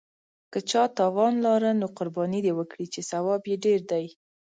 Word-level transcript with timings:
که 0.51 0.59
چا 0.69 0.83
توان 0.97 1.33
لاره 1.45 1.71
نو 1.79 1.87
قرباني 1.97 2.39
دې 2.45 2.53
وکړي، 2.59 2.85
چې 2.93 3.01
ثواب 3.09 3.41
یې 3.49 3.55
ډېر 3.65 3.79
دی. 3.91 4.05